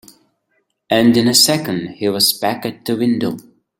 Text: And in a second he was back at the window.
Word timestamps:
And 0.89 1.15
in 1.15 1.27
a 1.27 1.33
second 1.35 1.89
he 1.89 2.09
was 2.09 2.33
back 2.33 2.65
at 2.65 2.85
the 2.85 2.95
window. 2.97 3.37